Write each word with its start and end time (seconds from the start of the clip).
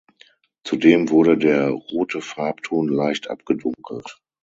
Zudem 0.63 1.11
wurde 1.11 1.37
der 1.37 1.69
rote 1.69 2.21
Farbton 2.21 2.87
leicht 2.89 3.29
abgedunkelt. 3.29 4.17